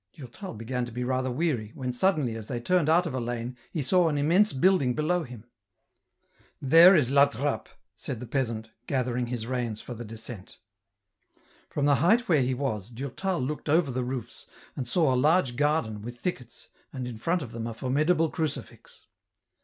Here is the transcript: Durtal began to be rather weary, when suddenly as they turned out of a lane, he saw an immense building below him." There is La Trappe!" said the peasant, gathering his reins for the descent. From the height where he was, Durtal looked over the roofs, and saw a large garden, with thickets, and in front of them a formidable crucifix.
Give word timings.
Durtal 0.13 0.55
began 0.55 0.83
to 0.87 0.91
be 0.91 1.03
rather 1.03 1.29
weary, 1.29 1.73
when 1.75 1.93
suddenly 1.93 2.35
as 2.35 2.47
they 2.47 2.59
turned 2.59 2.89
out 2.89 3.05
of 3.05 3.13
a 3.13 3.19
lane, 3.19 3.55
he 3.71 3.83
saw 3.83 4.09
an 4.09 4.17
immense 4.17 4.51
building 4.51 4.95
below 4.95 5.21
him." 5.21 5.43
There 6.75 6.95
is 6.95 7.11
La 7.11 7.25
Trappe!" 7.27 7.67
said 7.95 8.19
the 8.19 8.25
peasant, 8.25 8.71
gathering 8.87 9.27
his 9.27 9.45
reins 9.45 9.79
for 9.79 9.93
the 9.93 10.03
descent. 10.03 10.57
From 11.69 11.85
the 11.85 11.97
height 12.01 12.27
where 12.27 12.41
he 12.41 12.55
was, 12.55 12.89
Durtal 12.89 13.41
looked 13.41 13.69
over 13.69 13.91
the 13.91 14.03
roofs, 14.03 14.47
and 14.75 14.87
saw 14.87 15.13
a 15.13 15.15
large 15.15 15.55
garden, 15.55 16.01
with 16.01 16.19
thickets, 16.19 16.69
and 16.91 17.07
in 17.07 17.17
front 17.19 17.43
of 17.43 17.51
them 17.51 17.67
a 17.67 17.73
formidable 17.75 18.31
crucifix. 18.31 19.05